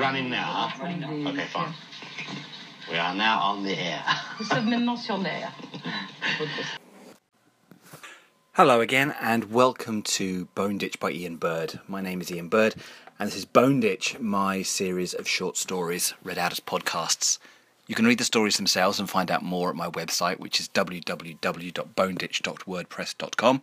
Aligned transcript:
we're 0.00 0.06
running 0.06 0.30
now, 0.30 0.68
huh? 0.68 0.86
Okay, 0.86 1.44
fine. 1.52 1.74
We 2.90 2.96
are 2.96 3.14
now 3.14 3.40
on 3.40 3.62
the 3.62 3.78
air. 3.78 4.02
Nous 4.38 4.48
sommes 4.48 4.70
maintenant 4.70 4.98
sur 4.98 5.18
l'air. 5.18 5.52
Hello 8.54 8.80
again, 8.80 9.14
and 9.20 9.52
welcome 9.52 10.00
to 10.02 10.46
Bone 10.54 10.78
Ditch 10.78 10.98
by 10.98 11.10
Ian 11.10 11.36
Bird. 11.36 11.80
My 11.86 12.00
name 12.00 12.22
is 12.22 12.32
Ian 12.32 12.48
Bird, 12.48 12.76
and 13.18 13.28
this 13.28 13.36
is 13.36 13.44
Bone 13.44 13.80
Ditch, 13.80 14.18
my 14.18 14.62
series 14.62 15.12
of 15.12 15.28
short 15.28 15.58
stories 15.58 16.14
read 16.24 16.38
out 16.38 16.52
as 16.52 16.60
podcasts. 16.60 17.38
You 17.86 17.94
can 17.94 18.06
read 18.06 18.16
the 18.18 18.24
stories 18.24 18.56
themselves 18.56 18.98
and 18.98 19.10
find 19.10 19.30
out 19.30 19.42
more 19.42 19.68
at 19.68 19.76
my 19.76 19.90
website, 19.90 20.38
which 20.38 20.60
is 20.60 20.68
www.boneditch.wordpress.com. 20.70 23.62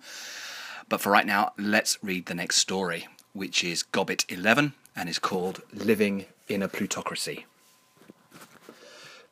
But 0.87 1.01
for 1.01 1.11
right 1.11 1.25
now, 1.25 1.53
let's 1.57 1.97
read 2.03 2.27
the 2.27 2.35
next 2.35 2.57
story, 2.57 3.07
which 3.37 3.63
is 3.63 3.83
Gobbit 3.83 4.25
11 4.29 4.73
and 4.95 5.07
is 5.07 5.19
called 5.19 5.61
Living 5.71 6.25
in 6.47 6.63
a 6.63 6.67
Plutocracy. 6.67 7.45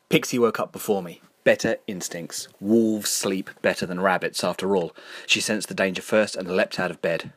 Pixie 0.08 0.38
woke 0.38 0.60
up 0.60 0.70
before 0.70 1.02
me. 1.02 1.20
Better 1.42 1.78
instincts. 1.88 2.46
Wolves 2.60 3.10
sleep 3.10 3.50
better 3.62 3.84
than 3.84 4.00
rabbits, 4.00 4.44
after 4.44 4.76
all. 4.76 4.94
She 5.26 5.40
sensed 5.40 5.66
the 5.66 5.74
danger 5.74 6.02
first 6.02 6.36
and 6.36 6.48
leapt 6.48 6.78
out 6.78 6.92
of 6.92 7.02
bed. 7.02 7.32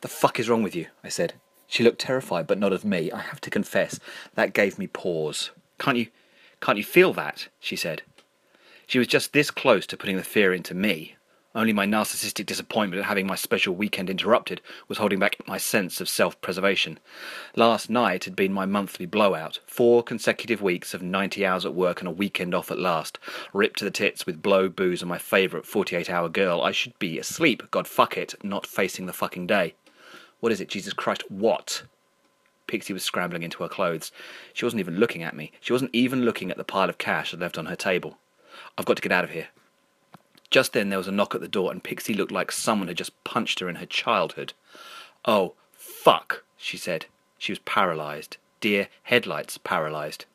The 0.00 0.08
fuck 0.08 0.38
is 0.38 0.48
wrong 0.48 0.62
with 0.62 0.76
you? 0.76 0.86
I 1.02 1.08
said. 1.08 1.34
She 1.66 1.82
looked 1.82 2.00
terrified, 2.00 2.46
but 2.46 2.58
not 2.58 2.72
of 2.72 2.84
me. 2.84 3.10
I 3.10 3.18
have 3.18 3.40
to 3.40 3.50
confess, 3.50 3.98
that 4.34 4.54
gave 4.54 4.78
me 4.78 4.86
pause. 4.86 5.50
Can't 5.80 5.96
you, 5.96 6.06
can't 6.60 6.78
you 6.78 6.84
feel 6.84 7.12
that? 7.14 7.48
She 7.58 7.74
said. 7.74 8.02
She 8.86 9.00
was 9.00 9.08
just 9.08 9.32
this 9.32 9.50
close 9.50 9.86
to 9.86 9.96
putting 9.96 10.18
the 10.18 10.22
fear 10.22 10.52
into 10.52 10.74
me. 10.74 11.16
Only 11.54 11.74
my 11.74 11.86
narcissistic 11.86 12.46
disappointment 12.46 13.02
at 13.02 13.08
having 13.08 13.26
my 13.26 13.34
special 13.34 13.74
weekend 13.74 14.08
interrupted 14.08 14.62
was 14.88 14.96
holding 14.96 15.18
back 15.18 15.36
my 15.46 15.58
sense 15.58 16.00
of 16.00 16.08
self 16.08 16.40
preservation. 16.40 16.98
Last 17.54 17.90
night 17.90 18.24
had 18.24 18.34
been 18.34 18.54
my 18.54 18.64
monthly 18.64 19.04
blowout. 19.04 19.58
Four 19.66 20.02
consecutive 20.02 20.62
weeks 20.62 20.94
of 20.94 21.02
90 21.02 21.44
hours 21.44 21.66
at 21.66 21.74
work 21.74 22.00
and 22.00 22.08
a 22.08 22.12
weekend 22.12 22.54
off 22.54 22.70
at 22.70 22.78
last. 22.78 23.18
Ripped 23.52 23.78
to 23.80 23.84
the 23.84 23.90
tits 23.90 24.24
with 24.24 24.40
blow, 24.40 24.70
booze, 24.70 25.02
and 25.02 25.10
my 25.10 25.18
favourite 25.18 25.66
48 25.66 26.08
hour 26.08 26.30
girl. 26.30 26.62
I 26.62 26.72
should 26.72 26.98
be 26.98 27.18
asleep, 27.18 27.70
God 27.70 27.86
fuck 27.86 28.16
it, 28.16 28.34
not 28.42 28.66
facing 28.66 29.04
the 29.04 29.12
fucking 29.12 29.46
day. 29.46 29.74
What 30.40 30.52
is 30.52 30.60
it, 30.60 30.70
Jesus 30.70 30.94
Christ? 30.94 31.30
What? 31.30 31.82
Pixie 32.66 32.94
was 32.94 33.02
scrambling 33.02 33.42
into 33.42 33.62
her 33.62 33.68
clothes. 33.68 34.10
She 34.54 34.64
wasn't 34.64 34.80
even 34.80 34.96
looking 34.96 35.22
at 35.22 35.36
me. 35.36 35.52
She 35.60 35.74
wasn't 35.74 35.94
even 35.94 36.24
looking 36.24 36.50
at 36.50 36.56
the 36.56 36.64
pile 36.64 36.88
of 36.88 36.96
cash 36.96 37.34
I'd 37.34 37.40
left 37.40 37.58
on 37.58 37.66
her 37.66 37.76
table. 37.76 38.16
I've 38.78 38.86
got 38.86 38.96
to 38.96 39.02
get 39.02 39.12
out 39.12 39.24
of 39.24 39.30
here. 39.30 39.48
Just 40.52 40.74
then 40.74 40.90
there 40.90 40.98
was 40.98 41.08
a 41.08 41.12
knock 41.12 41.34
at 41.34 41.40
the 41.40 41.48
door, 41.48 41.72
and 41.72 41.82
Pixie 41.82 42.12
looked 42.12 42.30
like 42.30 42.52
someone 42.52 42.88
had 42.88 42.98
just 42.98 43.24
punched 43.24 43.60
her 43.60 43.70
in 43.70 43.76
her 43.76 43.86
childhood. 43.86 44.52
Oh, 45.24 45.54
fuck, 45.72 46.44
she 46.58 46.76
said. 46.76 47.06
She 47.38 47.52
was 47.52 47.58
paralysed. 47.60 48.36
Deer 48.60 48.88
headlights 49.04 49.56
paralysed. 49.56 50.26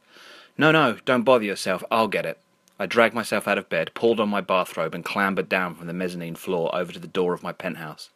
No, 0.57 0.71
no, 0.71 0.97
don't 1.05 1.21
bother 1.21 1.45
yourself. 1.45 1.83
I'll 1.91 2.07
get 2.07 2.25
it. 2.25 2.39
I 2.79 2.87
dragged 2.87 3.13
myself 3.13 3.47
out 3.47 3.59
of 3.59 3.69
bed, 3.69 3.91
pulled 3.93 4.19
on 4.19 4.27
my 4.27 4.41
bathrobe, 4.41 4.95
and 4.95 5.05
clambered 5.05 5.49
down 5.49 5.75
from 5.75 5.85
the 5.85 5.93
mezzanine 5.93 6.35
floor 6.35 6.73
over 6.73 6.91
to 6.91 6.99
the 6.99 7.05
door 7.05 7.35
of 7.35 7.43
my 7.43 7.51
penthouse. 7.51 8.09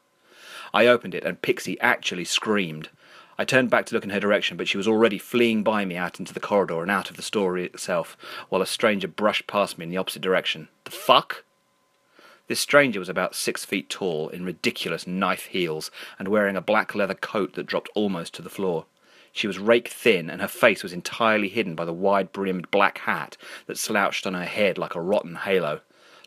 I 0.74 0.88
opened 0.88 1.14
it, 1.14 1.24
and 1.24 1.44
Pixie 1.44 1.80
actually 1.82 2.26
screamed. 2.26 2.90
I 3.38 3.46
turned 3.46 3.70
back 3.70 3.86
to 3.86 3.94
look 3.94 4.06
in 4.06 4.10
her 4.10 4.20
direction, 4.20 4.58
but 4.58 4.68
she 4.68 4.78
was 4.78 4.88
already 4.88 5.20
fleeing 5.20 5.62
by 5.62 5.86
me 5.86 5.98
out 5.98 6.18
into 6.18 6.34
the 6.34 6.40
corridor 6.40 6.82
and 6.82 6.90
out 6.90 7.12
of 7.12 7.16
the 7.16 7.22
story 7.22 7.66
itself, 7.66 8.18
while 8.50 8.64
a 8.64 8.66
stranger 8.66 9.08
brushed 9.08 9.46
past 9.46 9.78
me 9.78 9.84
in 9.84 9.92
the 9.92 9.98
opposite 9.98 10.24
direction. 10.24 10.68
The 10.86 10.92
fuck? 10.92 11.44
This 12.52 12.60
stranger 12.60 13.00
was 13.00 13.08
about 13.08 13.34
six 13.34 13.64
feet 13.64 13.90
tall, 13.90 14.28
in 14.28 14.44
ridiculous 14.44 15.08
knife 15.08 15.46
heels, 15.46 15.90
and 16.20 16.28
wearing 16.28 16.58
a 16.58 16.62
black 16.62 16.94
leather 16.94 17.14
coat 17.14 17.54
that 17.54 17.66
dropped 17.66 17.88
almost 17.96 18.34
to 18.34 18.42
the 18.42 18.50
floor. 18.50 18.88
She 19.32 19.48
was 19.48 19.58
rake 19.58 19.88
thin, 19.88 20.30
and 20.30 20.42
her 20.42 20.50
face 20.50 20.84
was 20.84 20.92
entirely 20.92 21.48
hidden 21.48 21.76
by 21.76 21.86
the 21.86 21.94
wide 21.94 22.34
brimmed 22.34 22.70
black 22.70 22.98
hat 22.98 23.38
that 23.68 23.78
slouched 23.78 24.28
on 24.28 24.34
her 24.34 24.44
head 24.44 24.78
like 24.78 24.96
a 24.96 25.02
rotten 25.02 25.36
halo. 25.36 25.80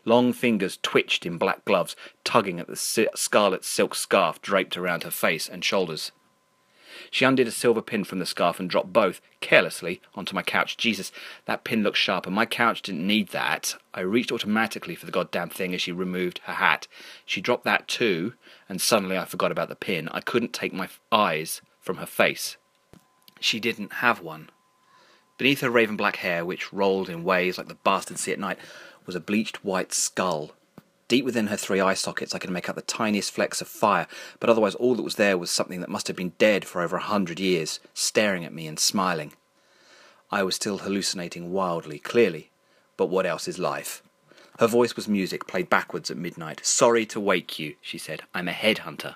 Long 0.03 0.33
fingers 0.33 0.79
twitched 0.81 1.27
in 1.27 1.37
black 1.37 1.63
gloves, 1.63 1.95
tugging 2.23 2.59
at 2.59 2.65
the 2.65 2.75
scarlet 2.75 3.63
silk 3.63 3.93
scarf 3.93 4.41
draped 4.41 4.75
around 4.75 5.03
her 5.03 5.11
face 5.11 5.47
and 5.47 5.63
shoulders. 5.63 6.11
She 7.11 7.25
undid 7.25 7.47
a 7.47 7.51
silver 7.51 7.81
pin 7.81 8.03
from 8.03 8.19
the 8.19 8.25
scarf 8.25 8.59
and 8.59 8.69
dropped 8.69 8.93
both, 8.93 9.21
carelessly, 9.41 10.01
onto 10.13 10.35
my 10.35 10.41
couch. 10.41 10.77
Jesus, 10.77 11.11
that 11.45 11.63
pin 11.63 11.83
looked 11.83 11.97
sharp, 11.97 12.25
and 12.25 12.35
my 12.35 12.45
couch 12.45 12.81
didn't 12.81 13.05
need 13.05 13.29
that. 13.29 13.75
I 13.93 14.01
reached 14.01 14.31
automatically 14.31 14.95
for 14.95 15.05
the 15.05 15.11
goddamn 15.11 15.49
thing 15.49 15.73
as 15.73 15.81
she 15.81 15.91
removed 15.91 16.41
her 16.43 16.53
hat. 16.53 16.87
She 17.25 17.41
dropped 17.41 17.63
that 17.65 17.87
too, 17.87 18.33
and 18.67 18.81
suddenly 18.81 19.17
I 19.17 19.25
forgot 19.25 19.51
about 19.51 19.69
the 19.69 19.75
pin. 19.75 20.09
I 20.09 20.21
couldn't 20.21 20.53
take 20.53 20.73
my 20.73 20.89
eyes 21.11 21.61
from 21.79 21.97
her 21.97 22.05
face. 22.05 22.57
She 23.39 23.59
didn't 23.59 23.93
have 23.93 24.21
one. 24.21 24.49
Beneath 25.37 25.61
her 25.61 25.69
raven 25.69 25.97
black 25.97 26.17
hair, 26.17 26.45
which 26.45 26.71
rolled 26.71 27.09
in 27.09 27.23
waves 27.23 27.57
like 27.57 27.67
the 27.67 27.75
bastard 27.75 28.17
sea 28.17 28.31
at 28.31 28.39
night, 28.39 28.57
was 29.05 29.15
a 29.15 29.19
bleached 29.19 29.63
white 29.63 29.93
skull. 29.93 30.53
Deep 31.07 31.23
within 31.23 31.47
her 31.47 31.55
three 31.55 31.79
eye 31.79 31.93
sockets, 31.93 32.33
I 32.33 32.39
could 32.39 32.49
make 32.49 32.67
out 32.67 32.75
the 32.75 32.81
tiniest 32.81 33.31
flecks 33.31 33.61
of 33.61 33.67
fire, 33.67 34.07
but 34.39 34.49
otherwise 34.49 34.73
all 34.75 34.95
that 34.95 35.03
was 35.03 35.15
there 35.15 35.37
was 35.37 35.51
something 35.51 35.79
that 35.81 35.89
must 35.89 36.07
have 36.07 36.15
been 36.15 36.33
dead 36.39 36.65
for 36.65 36.81
over 36.81 36.97
a 36.97 37.01
hundred 37.01 37.39
years, 37.39 37.79
staring 37.93 38.43
at 38.43 38.53
me 38.53 38.65
and 38.65 38.79
smiling. 38.79 39.33
I 40.31 40.41
was 40.41 40.55
still 40.55 40.79
hallucinating 40.79 41.51
wildly, 41.51 41.99
clearly, 41.99 42.49
but 42.97 43.07
what 43.07 43.27
else 43.27 43.47
is 43.47 43.59
life? 43.59 44.01
Her 44.59 44.67
voice 44.67 44.95
was 44.95 45.07
music, 45.07 45.47
played 45.47 45.69
backwards 45.69 46.09
at 46.09 46.17
midnight. 46.17 46.65
Sorry 46.65 47.05
to 47.07 47.19
wake 47.19 47.59
you, 47.59 47.75
she 47.81 47.97
said. 47.97 48.23
I'm 48.33 48.47
a 48.47 48.53
headhunter. 48.53 49.15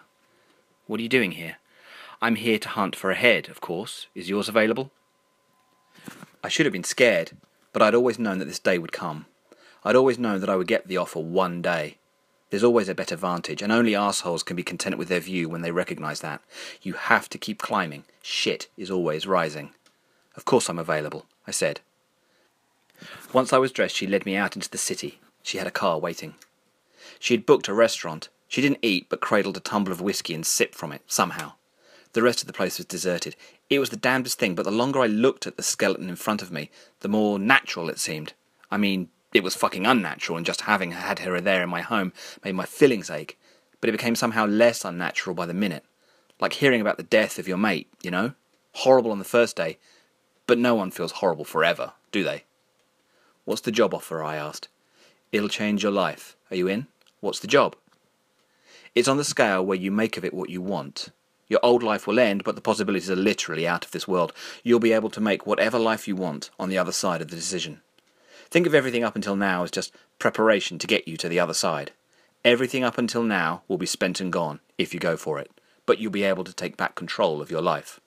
What 0.86 1.00
are 1.00 1.04
you 1.04 1.10
doing 1.10 1.32
here? 1.32 1.58
I'm 2.22 2.36
here 2.36 2.60
to 2.60 2.70
hunt 2.70 2.96
for 2.96 3.10
a 3.10 3.16
head, 3.16 3.50
of 3.50 3.62
course. 3.62 4.08
Is 4.14 4.30
yours 4.30 4.50
available? 4.50 4.92
I 6.44 6.50
should 6.50 6.66
have 6.66 6.74
been 6.74 6.84
scared, 6.84 7.32
but 7.74 7.82
I'd 7.82 7.96
always 7.96 8.20
known 8.20 8.40
that 8.40 8.46
this 8.46 8.60
day 8.60 8.78
would 8.78 8.92
come. 8.92 9.26
I'd 9.84 9.96
always 9.96 10.20
known 10.20 10.42
that 10.42 10.50
I 10.50 10.56
would 10.56 10.68
get 10.68 10.88
the 10.88 10.98
offer 10.98 11.20
one 11.20 11.62
day. 11.62 11.98
There's 12.50 12.64
always 12.64 12.90
a 12.90 12.96
better 12.96 13.16
vantage, 13.16 13.62
and 13.62 13.72
only 13.72 13.96
assholes 13.96 14.44
can 14.44 14.56
be 14.56 14.64
content 14.64 14.98
with 14.98 15.08
their 15.08 15.20
view 15.20 15.48
when 15.48 15.62
they 15.62 15.72
recognize 15.72 16.22
that. 16.22 16.42
You 16.82 16.94
have 16.94 17.30
to 17.30 17.38
keep 17.38 17.62
climbing. 17.62 18.06
Shit 18.24 18.68
is 18.76 18.90
always 18.90 19.28
rising. 19.28 19.72
Of 20.36 20.46
course 20.46 20.68
I'm 20.68 20.80
available, 20.80 21.26
I 21.46 21.52
said. 21.52 21.82
Once 23.34 23.54
I 23.54 23.58
was 23.58 23.72
dressed, 23.72 23.96
she 23.96 24.08
led 24.08 24.26
me 24.26 24.36
out 24.36 24.56
into 24.56 24.70
the 24.70 24.78
city. 24.78 25.20
She 25.44 25.58
had 25.58 25.68
a 25.68 25.72
car 25.72 26.00
waiting. 26.00 26.36
She 27.20 27.34
had 27.34 27.46
booked 27.46 27.68
a 27.68 27.74
restaurant. 27.74 28.30
She 28.48 28.62
didn't 28.62 28.80
eat, 28.82 29.08
but 29.10 29.22
cradled 29.22 29.58
a 29.58 29.62
tumbler 29.62 29.94
of 29.94 30.02
whiskey 30.02 30.34
and 30.34 30.46
sipped 30.46 30.76
from 30.76 30.92
it, 30.92 31.04
somehow. 31.08 31.54
The 32.14 32.24
rest 32.24 32.42
of 32.42 32.48
the 32.48 32.54
place 32.54 32.78
was 32.80 32.88
deserted. 32.88 33.36
It 33.70 33.80
was 33.80 33.92
the 33.92 33.96
damnedest 33.96 34.40
thing, 34.40 34.56
but 34.56 34.64
the 34.64 34.72
longer 34.72 35.00
I 35.00 35.08
looked 35.08 35.46
at 35.46 35.56
the 35.56 35.64
skeleton 35.64 36.10
in 36.10 36.16
front 36.16 36.42
of 36.42 36.52
me, 36.52 36.72
the 37.02 37.08
more 37.08 37.38
natural 37.38 37.90
it 37.90 38.00
seemed. 38.00 38.34
I 38.72 38.78
mean, 38.78 39.10
it 39.34 39.44
was 39.44 39.56
fucking 39.56 39.86
unnatural, 39.86 40.38
and 40.38 40.46
just 40.46 40.62
having 40.62 40.92
had 40.92 41.20
her 41.20 41.40
there 41.40 41.64
in 41.64 41.70
my 41.70 41.82
home 41.82 42.14
made 42.44 42.56
my 42.56 42.66
feelings 42.66 43.10
ache. 43.10 43.38
But 43.80 43.90
it 43.90 43.94
became 43.94 44.16
somehow 44.16 44.46
less 44.46 44.84
unnatural 44.84 45.36
by 45.36 45.46
the 45.46 45.54
minute. 45.54 45.86
Like 46.40 46.54
hearing 46.54 46.82
about 46.82 46.98
the 46.98 47.04
death 47.04 47.38
of 47.38 47.48
your 47.48 47.58
mate, 47.58 47.88
you 48.02 48.12
know? 48.12 48.34
Horrible 48.74 49.12
on 49.12 49.20
the 49.20 49.26
first 49.26 49.56
day, 49.56 49.78
but 50.48 50.58
no 50.58 50.74
one 50.74 50.92
feels 50.92 51.14
horrible 51.14 51.46
forever, 51.46 51.94
do 52.12 52.24
they? 52.24 52.44
What's 53.46 53.62
the 53.62 53.72
job 53.72 53.94
offer? 53.94 54.24
I 54.24 54.36
asked. 54.36 54.68
It'll 55.32 55.50
change 55.50 55.84
your 55.84 55.92
life. 55.92 56.36
Are 56.50 56.58
you 56.58 56.68
in? 56.68 56.88
What's 57.20 57.40
the 57.40 57.48
job? 57.48 57.76
It's 58.96 59.08
on 59.08 59.18
the 59.18 59.24
scale 59.24 59.64
where 59.66 59.78
you 59.78 59.92
make 59.92 60.18
of 60.18 60.26
it 60.26 60.34
what 60.34 60.50
you 60.50 60.62
want. 60.62 61.10
Your 61.48 61.60
old 61.64 61.84
life 61.84 62.08
will 62.08 62.20
end, 62.20 62.44
but 62.44 62.56
the 62.56 62.62
possibilities 62.62 63.10
are 63.10 63.16
literally 63.16 63.68
out 63.68 63.86
of 63.86 63.92
this 63.92 64.08
world. 64.08 64.34
You'll 64.64 64.80
be 64.80 64.94
able 64.94 65.10
to 65.12 65.22
make 65.22 65.46
whatever 65.46 65.78
life 65.78 66.08
you 66.08 66.16
want 66.16 66.50
on 66.60 66.70
the 66.70 66.78
other 66.78 66.92
side 66.92 67.22
of 67.22 67.30
the 67.30 67.36
decision. 67.36 67.82
Think 68.52 68.66
of 68.66 68.74
everything 68.74 69.04
up 69.04 69.16
until 69.16 69.36
now 69.36 69.64
as 69.64 69.72
just 69.72 69.94
preparation 70.18 70.80
to 70.80 70.88
get 70.88 71.08
you 71.08 71.18
to 71.18 71.30
the 71.30 71.40
other 71.40 71.54
side. 71.54 71.92
Everything 72.44 72.84
up 72.84 72.98
until 72.98 73.24
now 73.24 73.62
will 73.68 73.78
be 73.78 73.86
spent 73.86 74.20
and 74.20 74.32
gone 74.32 74.60
if 74.78 74.94
you 74.94 75.00
go 75.00 75.18
for 75.18 75.40
it, 75.40 75.52
but 75.86 76.00
you'll 76.00 76.12
be 76.12 76.24
able 76.24 76.44
to 76.44 76.54
take 76.54 76.78
back 76.78 76.96
control 76.96 77.42
of 77.42 77.52
your 77.52 77.62
life. 77.62 78.00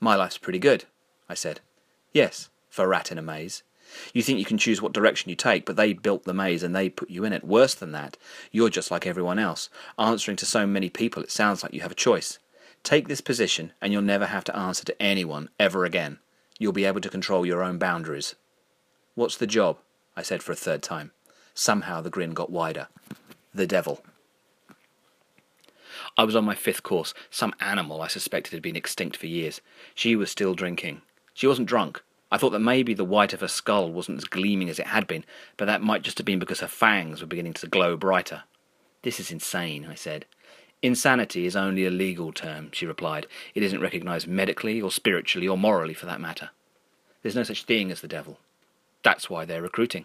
My 0.00 0.14
life's 0.16 0.38
pretty 0.38 0.58
good, 0.58 0.84
I 1.28 1.34
said. 1.34 1.60
Yes, 2.12 2.48
for 2.70 2.84
a 2.84 2.88
rat 2.88 3.12
in 3.12 3.18
a 3.18 3.22
maze. 3.22 3.62
You 4.14 4.22
think 4.22 4.38
you 4.38 4.44
can 4.44 4.58
choose 4.58 4.80
what 4.80 4.92
direction 4.92 5.28
you 5.28 5.36
take, 5.36 5.66
but 5.66 5.76
they 5.76 5.92
built 5.92 6.24
the 6.24 6.32
maze 6.32 6.62
and 6.62 6.74
they 6.74 6.88
put 6.88 7.10
you 7.10 7.24
in 7.24 7.32
it. 7.32 7.44
Worse 7.44 7.74
than 7.74 7.92
that, 7.92 8.16
you're 8.50 8.70
just 8.70 8.90
like 8.90 9.06
everyone 9.06 9.38
else. 9.38 9.68
Answering 9.98 10.38
to 10.38 10.46
so 10.46 10.66
many 10.66 10.88
people, 10.88 11.22
it 11.22 11.30
sounds 11.30 11.62
like 11.62 11.74
you 11.74 11.82
have 11.82 11.92
a 11.92 11.96
choice. 11.96 12.38
Take 12.84 13.06
this 13.06 13.20
position, 13.20 13.72
and 13.82 13.92
you'll 13.92 14.02
never 14.02 14.26
have 14.26 14.44
to 14.44 14.56
answer 14.56 14.84
to 14.84 15.02
anyone 15.02 15.50
ever 15.60 15.84
again. 15.84 16.20
You'll 16.58 16.72
be 16.72 16.84
able 16.84 17.00
to 17.02 17.10
control 17.10 17.44
your 17.44 17.62
own 17.62 17.78
boundaries. 17.78 18.34
What's 19.14 19.36
the 19.36 19.46
job? 19.46 19.78
I 20.16 20.22
said 20.22 20.42
for 20.42 20.52
a 20.52 20.56
third 20.56 20.82
time. 20.82 21.10
Somehow 21.54 22.00
the 22.00 22.10
grin 22.10 22.32
got 22.32 22.50
wider. 22.50 22.88
The 23.54 23.66
devil. 23.66 24.02
I 26.16 26.24
was 26.24 26.34
on 26.34 26.44
my 26.44 26.54
fifth 26.54 26.82
course. 26.82 27.12
Some 27.30 27.54
animal 27.60 28.00
I 28.00 28.08
suspected 28.08 28.52
had 28.52 28.62
been 28.62 28.76
extinct 28.76 29.16
for 29.16 29.26
years. 29.26 29.60
She 29.94 30.16
was 30.16 30.30
still 30.30 30.54
drinking. 30.54 31.02
She 31.34 31.46
wasn't 31.46 31.68
drunk. 31.68 32.02
I 32.30 32.38
thought 32.38 32.50
that 32.50 32.60
maybe 32.60 32.94
the 32.94 33.04
white 33.04 33.34
of 33.34 33.40
her 33.40 33.48
skull 33.48 33.92
wasn't 33.92 34.18
as 34.18 34.24
gleaming 34.24 34.70
as 34.70 34.78
it 34.78 34.86
had 34.86 35.06
been, 35.06 35.24
but 35.58 35.66
that 35.66 35.82
might 35.82 36.02
just 36.02 36.16
have 36.16 36.24
been 36.24 36.38
because 36.38 36.60
her 36.60 36.66
fangs 36.66 37.20
were 37.20 37.26
beginning 37.26 37.52
to 37.54 37.66
glow 37.66 37.98
brighter. 37.98 38.44
This 39.02 39.20
is 39.20 39.30
insane, 39.30 39.86
I 39.90 39.94
said. 39.94 40.24
Insanity 40.80 41.44
is 41.44 41.54
only 41.54 41.84
a 41.84 41.90
legal 41.90 42.32
term, 42.32 42.70
she 42.72 42.86
replied. 42.86 43.26
It 43.54 43.62
isn't 43.62 43.80
recognized 43.80 44.26
medically 44.26 44.80
or 44.80 44.90
spiritually 44.90 45.46
or 45.46 45.58
morally 45.58 45.94
for 45.94 46.06
that 46.06 46.20
matter. 46.20 46.50
There's 47.22 47.36
no 47.36 47.42
such 47.42 47.64
thing 47.64 47.90
as 47.90 48.00
the 48.00 48.08
devil. 48.08 48.38
That's 49.02 49.28
why 49.28 49.44
they're 49.44 49.62
recruiting. 49.62 50.04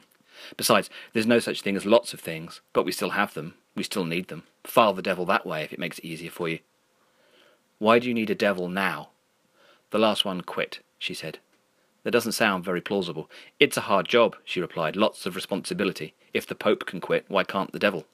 Besides, 0.55 0.89
there's 1.13 1.25
no 1.27 1.39
such 1.39 1.61
thing 1.61 1.75
as 1.75 1.85
lots 1.85 2.13
of 2.13 2.19
things, 2.19 2.61
but 2.73 2.85
we 2.85 2.91
still 2.91 3.11
have 3.11 3.33
them. 3.33 3.55
We 3.75 3.83
still 3.83 4.05
need 4.05 4.27
them. 4.27 4.43
File 4.63 4.93
the 4.93 5.01
devil 5.01 5.25
that 5.25 5.45
way 5.45 5.63
if 5.63 5.73
it 5.73 5.79
makes 5.79 5.99
it 5.99 6.05
easier 6.05 6.31
for 6.31 6.49
you. 6.49 6.59
Why 7.79 7.99
do 7.99 8.07
you 8.07 8.13
need 8.13 8.29
a 8.29 8.35
devil 8.35 8.67
now? 8.67 9.09
The 9.91 9.99
last 9.99 10.25
one 10.25 10.41
quit, 10.41 10.79
she 10.97 11.13
said. 11.13 11.39
That 12.03 12.11
doesn't 12.11 12.31
sound 12.31 12.63
very 12.63 12.81
plausible. 12.81 13.29
It's 13.59 13.77
a 13.77 13.81
hard 13.81 14.07
job, 14.07 14.35
she 14.43 14.61
replied. 14.61 14.95
Lots 14.95 15.25
of 15.25 15.35
responsibility. 15.35 16.13
If 16.33 16.47
the 16.47 16.55
Pope 16.55 16.85
can 16.85 17.01
quit, 17.01 17.25
why 17.27 17.43
can't 17.43 17.71
the 17.71 17.79
devil? 17.79 18.05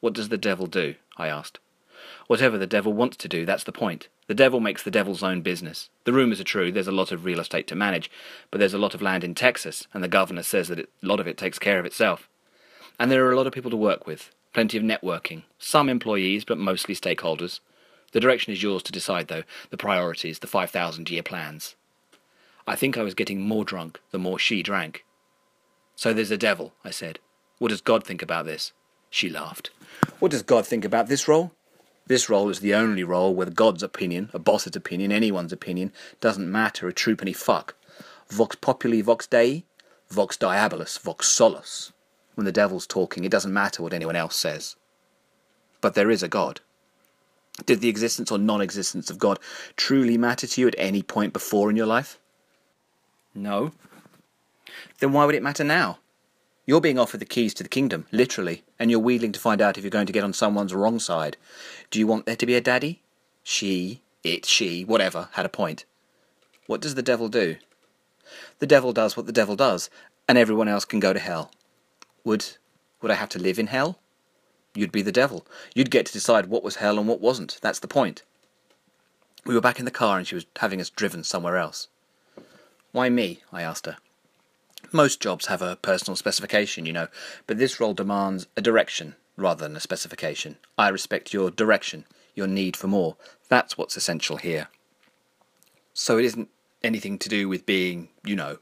What 0.00 0.14
does 0.14 0.28
the 0.28 0.38
devil 0.38 0.66
do? 0.66 0.94
I 1.16 1.28
asked. 1.28 1.58
Whatever 2.26 2.58
the 2.58 2.66
devil 2.66 2.92
wants 2.92 3.16
to 3.18 3.28
do, 3.28 3.44
that's 3.44 3.64
the 3.64 3.72
point. 3.72 4.08
The 4.32 4.44
devil 4.44 4.60
makes 4.60 4.82
the 4.82 4.90
devil's 4.90 5.22
own 5.22 5.42
business. 5.42 5.90
The 6.04 6.12
rumours 6.14 6.40
are 6.40 6.44
true, 6.44 6.72
there's 6.72 6.88
a 6.88 6.90
lot 6.90 7.12
of 7.12 7.26
real 7.26 7.38
estate 7.38 7.66
to 7.66 7.74
manage, 7.74 8.10
but 8.50 8.60
there's 8.60 8.72
a 8.72 8.78
lot 8.78 8.94
of 8.94 9.02
land 9.02 9.24
in 9.24 9.34
Texas, 9.34 9.86
and 9.92 10.02
the 10.02 10.08
governor 10.08 10.42
says 10.42 10.68
that 10.68 10.78
it, 10.78 10.88
a 11.02 11.06
lot 11.06 11.20
of 11.20 11.28
it 11.28 11.36
takes 11.36 11.58
care 11.58 11.78
of 11.78 11.84
itself. 11.84 12.30
And 12.98 13.10
there 13.10 13.26
are 13.26 13.32
a 13.32 13.36
lot 13.36 13.46
of 13.46 13.52
people 13.52 13.70
to 13.70 13.76
work 13.76 14.06
with, 14.06 14.30
plenty 14.54 14.78
of 14.78 14.84
networking, 14.84 15.42
some 15.58 15.90
employees, 15.90 16.46
but 16.46 16.56
mostly 16.56 16.94
stakeholders. 16.94 17.60
The 18.12 18.20
direction 18.20 18.54
is 18.54 18.62
yours 18.62 18.82
to 18.84 18.90
decide, 18.90 19.28
though, 19.28 19.42
the 19.68 19.76
priorities, 19.76 20.38
the 20.38 20.46
5,000 20.46 21.10
year 21.10 21.22
plans. 21.22 21.76
I 22.66 22.74
think 22.74 22.96
I 22.96 23.02
was 23.02 23.12
getting 23.12 23.42
more 23.42 23.66
drunk 23.66 24.00
the 24.12 24.18
more 24.18 24.38
she 24.38 24.62
drank. 24.62 25.04
So 25.94 26.14
there's 26.14 26.30
a 26.30 26.38
devil, 26.38 26.72
I 26.82 26.90
said. 26.90 27.18
What 27.58 27.68
does 27.68 27.82
God 27.82 28.02
think 28.02 28.22
about 28.22 28.46
this? 28.46 28.72
She 29.10 29.28
laughed. 29.28 29.68
What 30.20 30.30
does 30.30 30.42
God 30.42 30.66
think 30.66 30.86
about 30.86 31.08
this 31.08 31.28
role? 31.28 31.52
This 32.06 32.28
role 32.28 32.48
is 32.48 32.60
the 32.60 32.74
only 32.74 33.04
role 33.04 33.34
where 33.34 33.46
God's 33.46 33.82
opinion, 33.82 34.30
a 34.34 34.38
boss's 34.38 34.76
opinion, 34.76 35.12
anyone's 35.12 35.52
opinion, 35.52 35.92
doesn't 36.20 36.50
matter 36.50 36.88
a 36.88 36.92
troopany 36.92 37.34
fuck. 37.34 37.74
Vox 38.28 38.56
populi, 38.56 39.02
vox 39.02 39.26
dei, 39.26 39.64
vox 40.10 40.36
diabolus, 40.36 40.98
vox 40.98 41.28
solus. 41.28 41.92
When 42.34 42.44
the 42.44 42.52
devil's 42.52 42.86
talking, 42.86 43.24
it 43.24 43.30
doesn't 43.30 43.52
matter 43.52 43.82
what 43.82 43.92
anyone 43.92 44.16
else 44.16 44.36
says. 44.36 44.76
But 45.80 45.94
there 45.94 46.10
is 46.10 46.22
a 46.22 46.28
God. 46.28 46.60
Did 47.66 47.80
the 47.80 47.88
existence 47.88 48.30
or 48.32 48.38
non 48.38 48.60
existence 48.60 49.10
of 49.10 49.18
God 49.18 49.38
truly 49.76 50.16
matter 50.16 50.46
to 50.46 50.60
you 50.60 50.68
at 50.68 50.74
any 50.78 51.02
point 51.02 51.32
before 51.32 51.70
in 51.70 51.76
your 51.76 51.86
life? 51.86 52.18
No. 53.34 53.72
Then 54.98 55.12
why 55.12 55.24
would 55.24 55.34
it 55.34 55.42
matter 55.42 55.64
now? 55.64 55.98
You're 56.64 56.80
being 56.80 56.98
offered 56.98 57.20
the 57.20 57.26
keys 57.26 57.54
to 57.54 57.62
the 57.62 57.68
kingdom, 57.68 58.06
literally, 58.12 58.62
and 58.78 58.90
you're 58.90 59.00
wheedling 59.00 59.32
to 59.32 59.40
find 59.40 59.60
out 59.60 59.76
if 59.76 59.84
you're 59.84 59.90
going 59.90 60.06
to 60.06 60.12
get 60.12 60.22
on 60.22 60.32
someone's 60.32 60.74
wrong 60.74 61.00
side. 61.00 61.36
Do 61.90 61.98
you 61.98 62.06
want 62.06 62.24
there 62.24 62.36
to 62.36 62.46
be 62.46 62.54
a 62.54 62.60
daddy? 62.60 63.02
She, 63.42 64.02
it, 64.22 64.46
she, 64.46 64.84
whatever, 64.84 65.28
had 65.32 65.44
a 65.44 65.48
point. 65.48 65.84
What 66.66 66.80
does 66.80 66.94
the 66.94 67.02
devil 67.02 67.28
do? 67.28 67.56
The 68.60 68.66
devil 68.66 68.92
does 68.92 69.16
what 69.16 69.26
the 69.26 69.32
devil 69.32 69.56
does, 69.56 69.90
and 70.28 70.38
everyone 70.38 70.68
else 70.68 70.84
can 70.84 71.00
go 71.00 71.12
to 71.12 71.18
hell. 71.18 71.50
Would 72.24 72.56
would 73.00 73.10
I 73.10 73.14
have 73.14 73.28
to 73.30 73.40
live 73.40 73.58
in 73.58 73.66
hell? 73.66 73.98
You'd 74.74 74.92
be 74.92 75.02
the 75.02 75.12
devil. 75.12 75.44
You'd 75.74 75.90
get 75.90 76.06
to 76.06 76.12
decide 76.12 76.46
what 76.46 76.62
was 76.62 76.76
hell 76.76 76.98
and 76.98 77.08
what 77.08 77.20
wasn't. 77.20 77.58
That's 77.60 77.80
the 77.80 77.88
point. 77.88 78.22
We 79.44 79.54
were 79.54 79.60
back 79.60 79.80
in 79.80 79.84
the 79.84 79.90
car 79.90 80.18
and 80.18 80.26
she 80.26 80.36
was 80.36 80.46
having 80.56 80.80
us 80.80 80.88
driven 80.88 81.24
somewhere 81.24 81.56
else. 81.56 81.88
Why 82.92 83.08
me? 83.08 83.42
I 83.52 83.62
asked 83.62 83.86
her. 83.86 83.96
Most 84.90 85.20
jobs 85.20 85.46
have 85.46 85.62
a 85.62 85.76
personal 85.76 86.16
specification, 86.16 86.86
you 86.86 86.92
know, 86.92 87.08
but 87.46 87.58
this 87.58 87.78
role 87.80 87.94
demands 87.94 88.46
a 88.56 88.60
direction 88.60 89.14
rather 89.36 89.66
than 89.66 89.76
a 89.76 89.80
specification. 89.80 90.56
I 90.76 90.88
respect 90.88 91.32
your 91.32 91.50
direction, 91.50 92.04
your 92.34 92.46
need 92.46 92.76
for 92.76 92.88
more. 92.88 93.16
That's 93.48 93.78
what's 93.78 93.96
essential 93.96 94.36
here. 94.36 94.68
So 95.94 96.18
it 96.18 96.24
isn't 96.24 96.48
anything 96.82 97.18
to 97.18 97.28
do 97.28 97.48
with 97.48 97.66
being, 97.66 98.08
you 98.24 98.36
know, 98.36 98.58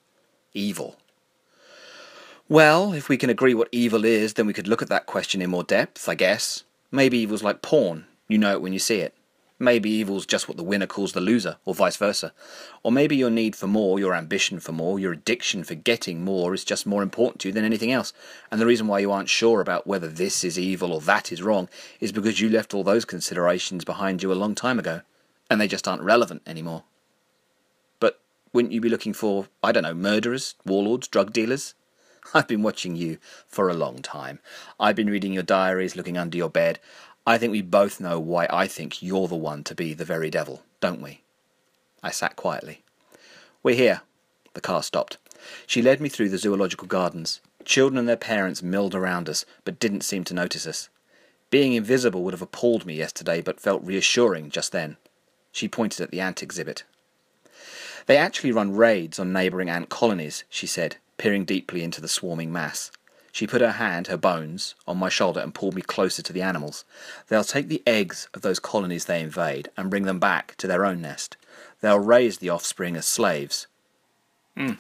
evil. 0.55 0.97
Well, 2.49 2.93
if 2.93 3.09
we 3.09 3.17
can 3.17 3.31
agree 3.31 3.55
what 3.55 3.69
evil 3.71 4.05
is, 4.05 4.35
then 4.35 4.47
we 4.47 4.53
could 4.53 4.67
look 4.67 4.83
at 4.83 4.89
that 4.89 5.07
question 5.07 5.41
in 5.41 5.51
more 5.51 5.63
depth, 5.63 6.09
I 6.09 6.17
guess. 6.17 6.65
Maybe 6.91 7.19
evil's 7.19 7.45
like 7.45 7.63
porn. 7.63 8.07
You 8.29 8.39
know 8.39 8.53
it 8.53 8.63
when 8.63 8.73
you 8.73 8.81
see 8.81 8.99
it. 8.99 9.15
Maybe 9.63 9.91
evil's 9.91 10.25
just 10.25 10.49
what 10.49 10.57
the 10.57 10.65
winner 10.65 10.87
calls 10.87 11.13
the 11.13 11.21
loser, 11.21 11.59
or 11.67 11.75
vice 11.75 11.99
versa. 11.99 12.33
Or 12.83 12.91
maybe 12.91 13.15
your 13.15 13.29
need 13.29 13.55
for 13.55 13.67
more, 13.67 13.99
your 13.99 14.15
ambition 14.15 14.59
for 14.59 14.73
more, 14.73 14.99
your 14.99 15.13
addiction 15.13 15.65
for 15.65 15.75
getting 15.75 16.25
more 16.25 16.55
is 16.55 16.65
just 16.65 16.87
more 16.87 17.03
important 17.03 17.43
to 17.43 17.49
you 17.49 17.53
than 17.53 17.67
anything 17.67 17.93
else. 17.93 18.15
And 18.51 18.59
the 18.59 18.65
reason 18.65 18.87
why 18.87 19.01
you 19.01 19.13
aren't 19.13 19.29
sure 19.29 19.61
about 19.61 19.87
whether 19.87 20.09
this 20.09 20.45
is 20.45 20.59
evil 20.59 20.95
or 20.95 21.03
that 21.03 21.31
is 21.31 21.43
wrong 21.43 21.69
is 22.01 22.11
because 22.11 22.41
you 22.41 22.49
left 22.49 22.73
all 22.73 22.83
those 22.83 23.05
considerations 23.05 23.85
behind 23.85 24.23
you 24.23 24.33
a 24.33 24.35
long 24.35 24.55
time 24.55 24.79
ago, 24.79 25.03
and 25.51 25.61
they 25.61 25.69
just 25.69 25.87
aren't 25.87 26.03
relevant 26.03 26.41
anymore. 26.47 26.85
But 28.01 28.19
wouldn't 28.55 28.73
you 28.73 28.81
be 28.81 28.89
looking 28.89 29.13
for, 29.13 29.49
I 29.63 29.73
don't 29.73 29.83
know, 29.83 29.93
murderers, 29.93 30.55
warlords, 30.65 31.07
drug 31.07 31.35
dealers? 31.35 31.75
I've 32.35 32.49
been 32.49 32.63
watching 32.63 32.97
you 32.97 33.19
for 33.47 33.69
a 33.69 33.75
long 33.75 34.03
time. 34.03 34.41
I've 34.79 34.97
been 34.97 35.11
reading 35.11 35.33
your 35.33 35.43
diaries, 35.43 35.97
looking 35.97 36.17
under 36.17 36.37
your 36.37 36.51
bed. 36.51 36.79
I 37.27 37.39
think 37.39 37.53
we 37.53 37.63
both 37.63 38.01
know 38.01 38.19
why 38.19 38.47
I 38.51 38.67
think 38.67 39.03
you're 39.03 39.29
the 39.29 39.35
one 39.35 39.63
to 39.65 39.75
be 39.75 39.95
the 39.95 40.05
very 40.05 40.31
devil, 40.31 40.63
don't 40.81 41.03
we? 41.03 41.23
I 42.03 42.11
sat 42.11 42.37
quietly. 42.37 42.83
We're 43.63 43.77
here. 43.77 44.01
The 44.55 44.61
car 44.61 44.83
stopped. 44.83 45.19
She 45.67 45.83
led 45.83 46.01
me 46.01 46.09
through 46.09 46.31
the 46.31 46.39
zoological 46.39 46.89
gardens. 46.89 47.41
Children 47.65 47.99
and 47.99 48.09
their 48.09 48.17
parents 48.17 48.63
milled 48.63 48.95
around 48.95 49.29
us, 49.29 49.45
but 49.65 49.79
didn't 49.79 50.01
seem 50.01 50.25
to 50.25 50.35
notice 50.35 50.67
us. 50.67 50.89
Being 51.51 51.75
invisible 51.75 52.23
would 52.23 52.35
have 52.35 52.43
appalled 52.43 52.87
me 52.87 52.95
yesterday, 52.95 53.43
but 53.43 53.61
felt 53.61 53.85
reassuring 53.85 54.51
just 54.51 54.73
then. 54.73 54.97
She 55.53 55.69
pointed 55.69 56.01
at 56.01 56.11
the 56.11 56.21
ant 56.21 56.43
exhibit. 56.43 56.85
They 58.07 58.17
actually 58.17 58.53
run 58.53 58.75
raids 58.75 59.19
on 59.19 59.33
neighbouring 59.33 59.69
ant 59.69 59.89
colonies, 59.89 60.45
she 60.49 60.67
said, 60.67 60.97
peering 61.19 61.45
deeply 61.45 61.83
into 61.83 62.01
the 62.01 62.09
swarming 62.09 62.53
mass. 62.53 62.91
She 63.33 63.47
put 63.47 63.61
her 63.61 63.73
hand, 63.73 64.09
her 64.09 64.17
bones, 64.17 64.75
on 64.87 64.99
my 64.99 65.09
shoulder 65.09 65.41
and 65.41 65.55
pulled 65.55 65.75
me 65.75 65.83
closer 65.83 66.23
to 66.23 66.33
the 66.33 66.43
animals. 66.43 66.85
They'll 67.29 67.45
take 67.45 67.69
the 67.69 67.83
eggs 67.87 68.29
of 68.35 68.43
those 68.43 68.59
colonies 68.59 69.05
they 69.05 69.21
invade 69.21 69.71
and 69.77 69.91
bring 69.91 70.05
them 70.05 70.19
back 70.19 70.57
to 70.57 70.67
their 70.67 70.85
own 70.85 71.01
nest. 71.01 71.37
They'll 71.81 72.01
raise 72.01 72.39
the 72.39 72.51
offspring 72.51 72.97
as 72.97 73.07
slaves. 73.07 73.67
Mm. 74.57 74.79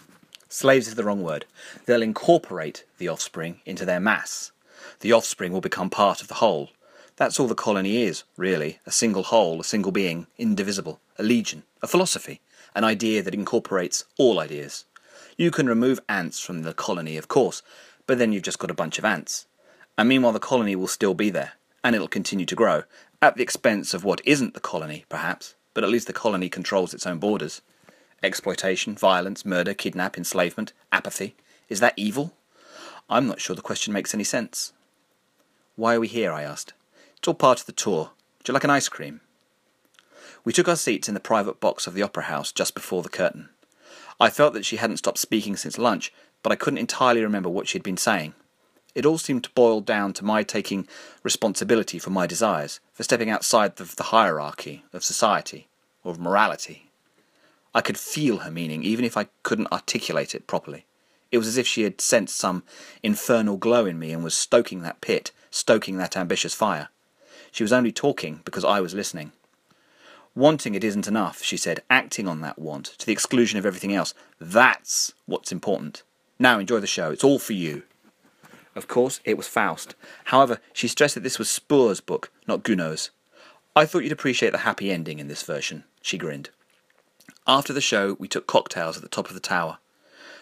Slaves 0.48 0.88
is 0.88 0.96
the 0.96 1.04
wrong 1.04 1.22
word. 1.22 1.46
They'll 1.86 2.02
incorporate 2.02 2.84
the 2.98 3.08
offspring 3.08 3.60
into 3.64 3.84
their 3.84 4.00
mass. 4.00 4.50
The 4.98 5.12
offspring 5.12 5.52
will 5.52 5.60
become 5.60 5.90
part 5.90 6.20
of 6.20 6.28
the 6.28 6.34
whole. 6.34 6.70
That's 7.16 7.38
all 7.38 7.46
the 7.46 7.54
colony 7.54 8.02
is, 8.02 8.24
really 8.36 8.80
a 8.86 8.90
single 8.90 9.22
whole, 9.22 9.60
a 9.60 9.64
single 9.64 9.92
being, 9.92 10.26
indivisible, 10.38 11.00
a 11.18 11.22
legion, 11.22 11.62
a 11.82 11.86
philosophy, 11.86 12.40
an 12.74 12.82
idea 12.82 13.22
that 13.22 13.34
incorporates 13.34 14.04
all 14.18 14.40
ideas. 14.40 14.86
You 15.36 15.50
can 15.50 15.66
remove 15.68 16.00
ants 16.08 16.40
from 16.40 16.62
the 16.62 16.74
colony, 16.74 17.16
of 17.16 17.28
course, 17.28 17.62
but 18.10 18.18
then 18.18 18.32
you've 18.32 18.42
just 18.42 18.58
got 18.58 18.72
a 18.72 18.74
bunch 18.74 18.98
of 18.98 19.04
ants. 19.04 19.46
And 19.96 20.08
meanwhile, 20.08 20.32
the 20.32 20.40
colony 20.40 20.74
will 20.74 20.88
still 20.88 21.14
be 21.14 21.30
there, 21.30 21.52
and 21.84 21.94
it'll 21.94 22.08
continue 22.08 22.44
to 22.44 22.56
grow, 22.56 22.82
at 23.22 23.36
the 23.36 23.42
expense 23.44 23.94
of 23.94 24.02
what 24.02 24.20
isn't 24.24 24.52
the 24.52 24.58
colony, 24.58 25.04
perhaps, 25.08 25.54
but 25.74 25.84
at 25.84 25.90
least 25.90 26.08
the 26.08 26.12
colony 26.12 26.48
controls 26.48 26.92
its 26.92 27.06
own 27.06 27.18
borders. 27.18 27.62
Exploitation, 28.20 28.96
violence, 28.96 29.44
murder, 29.44 29.74
kidnap, 29.74 30.18
enslavement, 30.18 30.72
apathy. 30.90 31.36
Is 31.68 31.78
that 31.78 31.94
evil? 31.96 32.34
I'm 33.08 33.28
not 33.28 33.40
sure 33.40 33.54
the 33.54 33.62
question 33.62 33.92
makes 33.92 34.12
any 34.12 34.24
sense. 34.24 34.72
Why 35.76 35.94
are 35.94 36.00
we 36.00 36.08
here? 36.08 36.32
I 36.32 36.42
asked. 36.42 36.72
It's 37.16 37.28
all 37.28 37.34
part 37.34 37.60
of 37.60 37.66
the 37.66 37.72
tour. 37.72 38.10
Would 38.38 38.48
you 38.48 38.54
like 38.54 38.64
an 38.64 38.70
ice 38.70 38.88
cream? 38.88 39.20
We 40.44 40.52
took 40.52 40.66
our 40.66 40.74
seats 40.74 41.06
in 41.06 41.14
the 41.14 41.20
private 41.20 41.60
box 41.60 41.86
of 41.86 41.94
the 41.94 42.02
opera 42.02 42.24
house 42.24 42.50
just 42.50 42.74
before 42.74 43.04
the 43.04 43.08
curtain. 43.08 43.50
I 44.18 44.30
felt 44.30 44.52
that 44.54 44.66
she 44.66 44.78
hadn't 44.78 44.96
stopped 44.96 45.18
speaking 45.18 45.56
since 45.56 45.78
lunch, 45.78 46.12
but 46.42 46.52
I 46.52 46.56
couldn't 46.56 46.78
entirely 46.78 47.22
remember 47.22 47.48
what 47.48 47.68
she 47.68 47.76
had 47.78 47.82
been 47.82 47.96
saying. 47.96 48.34
It 48.94 49.06
all 49.06 49.18
seemed 49.18 49.44
to 49.44 49.50
boil 49.50 49.80
down 49.80 50.12
to 50.14 50.24
my 50.24 50.42
taking 50.42 50.88
responsibility 51.22 51.98
for 51.98 52.10
my 52.10 52.26
desires, 52.26 52.80
for 52.92 53.02
stepping 53.04 53.30
outside 53.30 53.76
the, 53.76 53.84
the 53.84 54.04
hierarchy 54.04 54.84
of 54.92 55.04
society 55.04 55.68
or 56.02 56.12
of 56.12 56.18
morality. 56.18 56.90
I 57.72 57.82
could 57.82 57.98
feel 57.98 58.38
her 58.38 58.50
meaning, 58.50 58.82
even 58.82 59.04
if 59.04 59.16
I 59.16 59.28
couldn't 59.44 59.72
articulate 59.72 60.34
it 60.34 60.48
properly. 60.48 60.86
It 61.30 61.38
was 61.38 61.46
as 61.46 61.56
if 61.56 61.66
she 61.66 61.82
had 61.82 62.00
sensed 62.00 62.36
some 62.36 62.64
infernal 63.02 63.56
glow 63.56 63.86
in 63.86 63.98
me 63.98 64.12
and 64.12 64.24
was 64.24 64.34
stoking 64.34 64.82
that 64.82 65.00
pit, 65.00 65.30
stoking 65.50 65.96
that 65.98 66.16
ambitious 66.16 66.54
fire. 66.54 66.88
She 67.52 67.62
was 67.62 67.72
only 67.72 67.92
talking 67.92 68.40
because 68.44 68.64
I 68.64 68.80
was 68.80 68.94
listening. 68.94 69.30
Wanting 70.34 70.74
it 70.74 70.84
isn't 70.84 71.08
enough, 71.08 71.42
she 71.42 71.56
said, 71.56 71.82
acting 71.88 72.26
on 72.26 72.40
that 72.40 72.58
want, 72.58 72.86
to 72.98 73.06
the 73.06 73.12
exclusion 73.12 73.58
of 73.58 73.66
everything 73.66 73.94
else. 73.94 74.14
That's 74.40 75.12
what's 75.26 75.52
important. 75.52 76.02
Now 76.40 76.58
enjoy 76.58 76.80
the 76.80 76.86
show. 76.86 77.10
It's 77.10 77.22
all 77.22 77.38
for 77.38 77.52
you. 77.52 77.82
Of 78.74 78.88
course, 78.88 79.20
it 79.24 79.36
was 79.36 79.46
Faust. 79.46 79.94
However, 80.24 80.58
she 80.72 80.88
stressed 80.88 81.14
that 81.14 81.22
this 81.22 81.38
was 81.38 81.50
Spohr's 81.50 82.00
book, 82.00 82.32
not 82.48 82.62
Gounod's. 82.62 83.10
I 83.76 83.84
thought 83.84 84.04
you'd 84.04 84.12
appreciate 84.12 84.50
the 84.50 84.58
happy 84.58 84.90
ending 84.90 85.18
in 85.18 85.28
this 85.28 85.42
version, 85.42 85.84
she 86.00 86.16
grinned. 86.16 86.48
After 87.46 87.74
the 87.74 87.80
show, 87.82 88.16
we 88.18 88.26
took 88.26 88.46
cocktails 88.46 88.96
at 88.96 89.02
the 89.02 89.08
top 89.08 89.28
of 89.28 89.34
the 89.34 89.40
tower. 89.40 89.78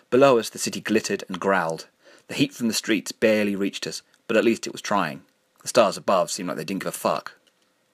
Below 0.08 0.38
us, 0.38 0.48
the 0.48 0.58
city 0.58 0.80
glittered 0.80 1.24
and 1.26 1.40
growled. 1.40 1.88
The 2.28 2.34
heat 2.34 2.52
from 2.52 2.68
the 2.68 2.74
streets 2.74 3.10
barely 3.10 3.56
reached 3.56 3.86
us, 3.86 4.02
but 4.28 4.36
at 4.36 4.44
least 4.44 4.68
it 4.68 4.72
was 4.72 4.80
trying. 4.80 5.22
The 5.62 5.68
stars 5.68 5.96
above 5.96 6.30
seemed 6.30 6.48
like 6.48 6.58
they 6.58 6.64
didn't 6.64 6.82
give 6.82 6.94
a 6.94 6.96
fuck. 6.96 7.32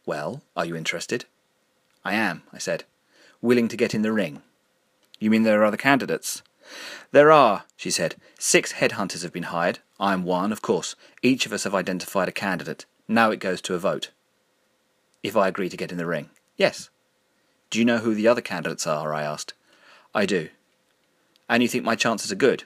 Well, 0.05 0.43
are 0.55 0.67
you 0.67 0.77
interested? 0.77 1.25
I 2.05 2.15
am, 2.15 2.43
I 2.53 2.59
said. 2.59 2.85
Willing 3.41 3.69
to 3.69 3.79
get 3.79 3.95
in 3.95 4.03
the 4.03 4.13
ring? 4.13 4.43
You 5.19 5.31
mean 5.31 5.45
there 5.45 5.63
are 5.63 5.65
other 5.65 5.79
candidates? 5.79 6.43
There 7.13 7.31
are, 7.31 7.65
she 7.77 7.91
said. 7.91 8.17
Six 8.39 8.75
headhunters 8.75 9.23
have 9.23 9.33
been 9.33 9.45
hired. 9.45 9.79
I'm 10.01 10.25
one, 10.25 10.53
of 10.53 10.63
course. 10.63 10.97
Each 11.23 11.47
of 11.47 11.53
us 11.53 11.65
have 11.65 11.75
identified 11.75 12.29
a 12.29 12.33
candidate. 12.33 12.87
Now 13.07 13.31
it 13.31 13.41
goes 13.41 13.61
to 13.63 13.75
a 13.75 13.79
vote. 13.79 14.11
If 15.23 15.37
I 15.37 15.49
agree 15.49 15.69
to 15.69 15.77
get 15.77 15.93
in 15.93 15.99
the 15.99 16.07
ring? 16.07 16.31
Yes. 16.57 16.91
Do 17.71 17.79
you 17.79 17.85
know 17.85 17.99
who 17.99 18.15
the 18.15 18.29
other 18.29 18.41
candidates 18.41 18.87
are? 18.87 19.15
I 19.15 19.23
asked. 19.23 19.55
I 20.15 20.27
do. 20.27 20.49
And 21.49 21.63
you 21.63 21.69
think 21.69 21.85
my 21.85 21.97
chances 21.97 22.33
are 22.33 22.37
good? 22.37 22.65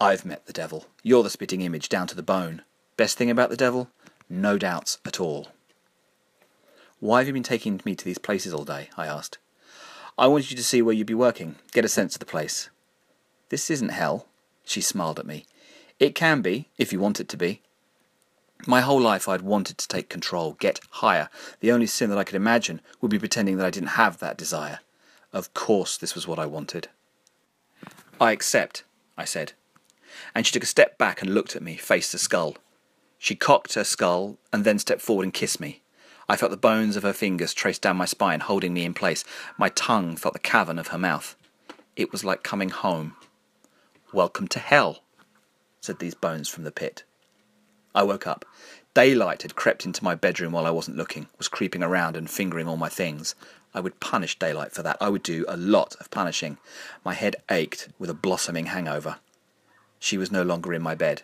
I've 0.00 0.24
met 0.24 0.46
the 0.46 0.52
devil. 0.52 0.86
You're 1.02 1.22
the 1.22 1.30
spitting 1.30 1.60
image, 1.60 1.88
down 1.88 2.06
to 2.08 2.16
the 2.16 2.22
bone. 2.22 2.62
Best 2.96 3.16
thing 3.16 3.30
about 3.30 3.50
the 3.50 3.56
devil? 3.56 3.88
No 4.28 4.58
doubts 4.58 4.98
at 5.04 5.20
all. 5.20 5.48
Why 7.00 7.18
have 7.18 7.26
you 7.26 7.32
been 7.32 7.42
taking 7.42 7.80
me 7.84 7.94
to 7.94 8.04
these 8.04 8.18
places 8.18 8.54
all 8.54 8.64
day? 8.64 8.88
I 8.96 9.06
asked. 9.06 9.38
I 10.18 10.26
wanted 10.26 10.50
you 10.50 10.56
to 10.56 10.64
see 10.64 10.82
where 10.82 10.94
you'd 10.94 11.06
be 11.06 11.14
working, 11.14 11.56
get 11.72 11.84
a 11.84 11.88
sense 11.88 12.14
of 12.14 12.20
the 12.20 12.26
place. 12.26 12.70
This 13.52 13.68
isn't 13.68 13.90
hell, 13.90 14.28
she 14.64 14.80
smiled 14.80 15.18
at 15.18 15.26
me. 15.26 15.44
It 16.00 16.14
can 16.14 16.40
be, 16.40 16.70
if 16.78 16.90
you 16.90 16.98
want 16.98 17.20
it 17.20 17.28
to 17.28 17.36
be. 17.36 17.60
My 18.66 18.80
whole 18.80 18.98
life 18.98 19.28
I'd 19.28 19.42
wanted 19.42 19.76
to 19.76 19.86
take 19.86 20.08
control, 20.08 20.56
get 20.58 20.80
higher. 20.88 21.28
The 21.60 21.70
only 21.70 21.84
sin 21.84 22.08
that 22.08 22.18
I 22.18 22.24
could 22.24 22.34
imagine 22.34 22.80
would 23.02 23.10
be 23.10 23.18
pretending 23.18 23.58
that 23.58 23.66
I 23.66 23.70
didn't 23.70 24.00
have 24.00 24.20
that 24.20 24.38
desire. 24.38 24.78
Of 25.34 25.52
course 25.52 25.98
this 25.98 26.14
was 26.14 26.26
what 26.26 26.38
I 26.38 26.46
wanted. 26.46 26.88
I 28.18 28.32
accept, 28.32 28.84
I 29.18 29.26
said. 29.26 29.52
And 30.34 30.46
she 30.46 30.52
took 30.52 30.62
a 30.62 30.66
step 30.66 30.96
back 30.96 31.20
and 31.20 31.34
looked 31.34 31.54
at 31.54 31.60
me, 31.62 31.76
face 31.76 32.10
to 32.12 32.18
skull. 32.18 32.56
She 33.18 33.34
cocked 33.34 33.74
her 33.74 33.84
skull 33.84 34.38
and 34.50 34.64
then 34.64 34.78
stepped 34.78 35.02
forward 35.02 35.24
and 35.24 35.34
kissed 35.34 35.60
me. 35.60 35.82
I 36.26 36.36
felt 36.36 36.52
the 36.52 36.56
bones 36.56 36.96
of 36.96 37.02
her 37.02 37.12
fingers 37.12 37.52
trace 37.52 37.78
down 37.78 37.98
my 37.98 38.06
spine, 38.06 38.40
holding 38.40 38.72
me 38.72 38.86
in 38.86 38.94
place. 38.94 39.26
My 39.58 39.68
tongue 39.68 40.16
felt 40.16 40.32
the 40.32 40.40
cavern 40.40 40.78
of 40.78 40.88
her 40.88 40.96
mouth. 40.98 41.36
It 41.96 42.12
was 42.12 42.24
like 42.24 42.42
coming 42.42 42.70
home. 42.70 43.14
Welcome 44.14 44.46
to 44.48 44.58
hell, 44.58 44.98
said 45.80 45.98
these 45.98 46.14
bones 46.14 46.46
from 46.46 46.64
the 46.64 46.70
pit. 46.70 47.04
I 47.94 48.02
woke 48.02 48.26
up. 48.26 48.44
Daylight 48.92 49.40
had 49.40 49.54
crept 49.54 49.86
into 49.86 50.04
my 50.04 50.14
bedroom 50.14 50.52
while 50.52 50.66
I 50.66 50.70
wasn't 50.70 50.98
looking, 50.98 51.28
was 51.38 51.48
creeping 51.48 51.82
around 51.82 52.14
and 52.14 52.28
fingering 52.28 52.68
all 52.68 52.76
my 52.76 52.90
things. 52.90 53.34
I 53.72 53.80
would 53.80 54.00
punish 54.00 54.38
Daylight 54.38 54.72
for 54.72 54.82
that. 54.82 54.98
I 55.00 55.08
would 55.08 55.22
do 55.22 55.46
a 55.48 55.56
lot 55.56 55.96
of 55.98 56.10
punishing. 56.10 56.58
My 57.02 57.14
head 57.14 57.36
ached 57.50 57.88
with 57.98 58.10
a 58.10 58.14
blossoming 58.14 58.66
hangover. 58.66 59.16
She 59.98 60.18
was 60.18 60.30
no 60.30 60.42
longer 60.42 60.74
in 60.74 60.82
my 60.82 60.94
bed. 60.94 61.22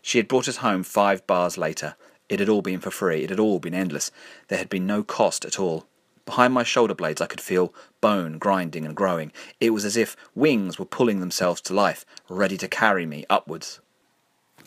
She 0.00 0.16
had 0.16 0.26
brought 0.26 0.48
us 0.48 0.56
home 0.56 0.84
five 0.84 1.26
bars 1.26 1.58
later. 1.58 1.96
It 2.30 2.40
had 2.40 2.48
all 2.48 2.62
been 2.62 2.80
for 2.80 2.90
free. 2.90 3.24
It 3.24 3.30
had 3.30 3.40
all 3.40 3.58
been 3.58 3.74
endless. 3.74 4.10
There 4.48 4.56
had 4.56 4.70
been 4.70 4.86
no 4.86 5.02
cost 5.02 5.44
at 5.44 5.60
all. 5.60 5.86
Behind 6.26 6.52
my 6.52 6.62
shoulder 6.62 6.94
blades 6.94 7.20
I 7.20 7.26
could 7.26 7.40
feel 7.40 7.74
bone 8.00 8.38
grinding 8.38 8.84
and 8.84 8.94
growing. 8.94 9.32
It 9.60 9.70
was 9.70 9.84
as 9.84 9.96
if 9.96 10.16
wings 10.34 10.78
were 10.78 10.84
pulling 10.84 11.20
themselves 11.20 11.60
to 11.62 11.74
life, 11.74 12.04
ready 12.28 12.56
to 12.58 12.68
carry 12.68 13.06
me 13.06 13.24
upwards. 13.28 13.80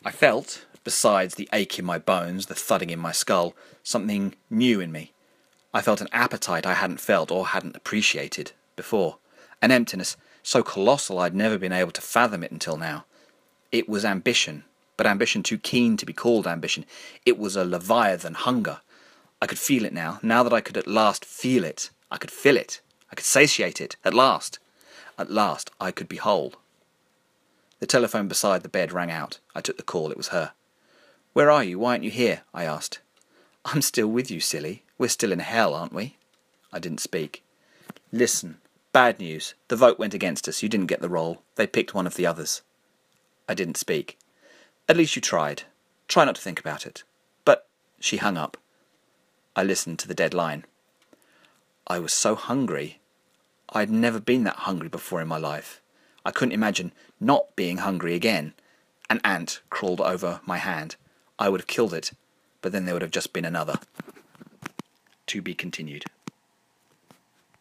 I 0.06 0.12
felt, 0.12 0.66
besides 0.84 1.36
the 1.36 1.50
ache 1.54 1.80
in 1.80 1.86
my 1.86 1.98
bones, 1.98 2.48
the 2.48 2.56
thudding 2.56 2.90
in 2.90 3.00
my 3.00 3.12
skull, 3.12 3.56
something 3.84 4.36
new 4.50 4.80
in 4.80 4.92
me. 4.92 5.14
I 5.74 5.82
felt 5.82 6.02
an 6.02 6.10
appetite 6.12 6.66
I 6.66 6.74
hadn't 6.74 7.00
felt 7.00 7.32
or 7.32 7.48
hadn't 7.48 7.76
appreciated 7.76 8.52
before. 8.76 9.18
An 9.62 9.72
emptiness 9.72 10.18
so 10.44 10.62
colossal 10.62 11.20
I'd 11.20 11.34
never 11.34 11.58
been 11.58 11.72
able 11.72 11.92
to 11.92 12.02
fathom 12.02 12.44
it 12.44 12.52
until 12.52 12.78
now. 12.78 13.06
It 13.72 13.90
was 13.90 14.06
ambition, 14.06 14.66
but 14.98 15.08
ambition 15.08 15.42
too 15.42 15.58
keen 15.58 15.98
to 15.98 16.06
be 16.06 16.14
called 16.14 16.46
ambition. 16.46 16.86
It 17.26 17.40
was 17.40 17.56
a 17.56 17.66
leviathan 17.66 18.36
hunger. 18.36 18.82
I 19.44 19.46
could 19.46 19.60
feel 19.60 19.84
it 19.84 19.92
now, 19.92 20.20
now 20.24 20.42
that 20.42 20.54
I 20.54 20.62
could 20.62 20.78
at 20.78 20.88
last 20.88 21.26
feel 21.26 21.66
it. 21.66 21.90
I 22.10 22.16
could 22.16 22.32
fill 22.32 22.56
it. 22.56 22.80
I 23.12 23.16
could 23.16 23.26
satiate 23.26 23.82
it, 23.82 23.98
at 24.06 24.14
last. 24.14 24.58
At 25.20 25.30
last 25.30 25.70
I 25.82 25.92
could 25.92 26.08
be 26.08 26.16
whole. 26.16 26.54
The 27.82 27.86
telephone 27.86 28.30
beside 28.30 28.64
the 28.64 28.70
bed 28.70 28.94
rang 28.94 29.12
out. 29.12 29.40
I 29.54 29.60
took 29.60 29.76
the 29.76 29.84
call. 29.84 30.12
It 30.12 30.18
was 30.18 30.30
her. 30.30 30.54
Where 31.34 31.52
are 31.52 31.62
you? 31.62 31.78
Why 31.78 31.92
aren't 31.92 32.06
you 32.06 32.10
here? 32.10 32.44
I 32.54 32.64
asked. 32.64 33.02
I'm 33.66 33.82
still 33.82 34.08
with 34.08 34.32
you, 34.32 34.40
silly. 34.40 34.84
We're 34.98 35.10
still 35.10 35.34
in 35.34 35.40
hell, 35.40 35.74
aren't 35.74 35.92
we? 35.92 36.16
I 36.72 36.80
didn't 36.80 37.02
speak. 37.02 37.44
Listen, 38.14 38.60
bad 38.94 39.20
news. 39.20 39.56
The 39.68 39.76
vote 39.76 40.00
went 40.00 40.14
against 40.14 40.48
us. 40.48 40.64
You 40.64 40.70
didn't 40.70 40.88
get 40.88 41.02
the 41.02 41.10
role. 41.10 41.42
They 41.56 41.68
picked 41.68 41.94
one 41.94 42.08
of 42.08 42.16
the 42.16 42.26
others. 42.26 42.62
I 43.50 43.56
didn't 43.56 43.76
speak. 43.76 44.18
At 44.88 44.96
least 44.96 45.18
you 45.18 45.22
tried. 45.22 45.64
Try 46.08 46.24
not 46.24 46.36
to 46.36 46.42
think 46.42 46.62
about 46.62 46.86
it. 46.86 47.04
But 47.44 47.68
she 48.00 48.16
hung 48.16 48.38
up. 48.38 48.56
I 49.56 49.64
listened 49.64 50.00
to 50.00 50.08
the 50.08 50.16
dead 50.16 50.34
line. 50.34 50.66
I 51.86 52.00
was 52.00 52.14
so 52.14 52.36
hungry. 52.36 53.00
I'd 53.70 53.90
never 53.90 54.20
been 54.20 54.44
that 54.46 54.58
hungry 54.58 54.90
before 54.90 55.22
in 55.22 55.28
my 55.28 55.38
life. 55.38 55.82
I 56.26 56.32
couldn't 56.32 56.54
imagine 56.54 56.92
not 57.20 57.56
being 57.56 57.78
hungry 57.78 58.16
again. 58.16 58.54
An 59.10 59.20
ant 59.24 59.62
crawled 59.70 60.02
over 60.02 60.40
my 60.46 60.58
hand. 60.58 60.96
I 61.38 61.50
would 61.50 61.60
have 61.60 61.68
killed 61.68 61.94
it, 61.94 62.12
but 62.62 62.72
then 62.72 62.86
there 62.86 62.96
would 62.96 63.02
have 63.02 63.12
just 63.12 63.34
been 63.34 63.46
another. 63.46 63.80
To 65.28 65.42
be 65.42 65.54
continued. 65.54 66.06